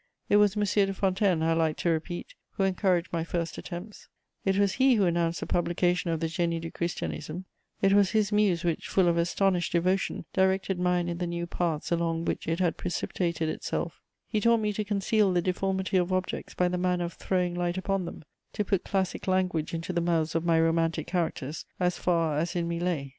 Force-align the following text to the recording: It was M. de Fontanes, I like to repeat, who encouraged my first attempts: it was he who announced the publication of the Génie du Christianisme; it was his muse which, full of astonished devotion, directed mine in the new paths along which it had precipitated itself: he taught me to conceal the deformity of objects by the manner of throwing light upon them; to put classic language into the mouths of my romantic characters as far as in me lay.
It 0.29 0.37
was 0.37 0.57
M. 0.57 0.63
de 0.63 0.95
Fontanes, 0.95 1.43
I 1.43 1.53
like 1.53 1.77
to 1.77 1.89
repeat, 1.91 2.33
who 2.53 2.63
encouraged 2.63 3.13
my 3.13 3.23
first 3.23 3.59
attempts: 3.59 4.07
it 4.43 4.57
was 4.57 4.73
he 4.81 4.95
who 4.95 5.05
announced 5.05 5.41
the 5.41 5.45
publication 5.45 6.09
of 6.09 6.19
the 6.21 6.25
Génie 6.25 6.59
du 6.59 6.71
Christianisme; 6.71 7.43
it 7.83 7.93
was 7.93 8.09
his 8.09 8.31
muse 8.31 8.63
which, 8.63 8.87
full 8.87 9.07
of 9.07 9.15
astonished 9.15 9.73
devotion, 9.73 10.25
directed 10.33 10.79
mine 10.79 11.07
in 11.07 11.19
the 11.19 11.27
new 11.27 11.45
paths 11.45 11.91
along 11.91 12.25
which 12.25 12.47
it 12.47 12.57
had 12.57 12.77
precipitated 12.77 13.47
itself: 13.47 14.01
he 14.27 14.41
taught 14.41 14.57
me 14.57 14.73
to 14.73 14.83
conceal 14.83 15.31
the 15.31 15.39
deformity 15.39 15.97
of 15.97 16.11
objects 16.11 16.55
by 16.55 16.67
the 16.67 16.79
manner 16.79 17.05
of 17.05 17.13
throwing 17.13 17.53
light 17.53 17.77
upon 17.77 18.05
them; 18.05 18.23
to 18.53 18.65
put 18.65 18.83
classic 18.83 19.27
language 19.27 19.71
into 19.71 19.93
the 19.93 20.01
mouths 20.01 20.33
of 20.33 20.43
my 20.43 20.59
romantic 20.59 21.05
characters 21.05 21.63
as 21.79 21.99
far 21.99 22.39
as 22.39 22.55
in 22.55 22.67
me 22.67 22.79
lay. 22.79 23.09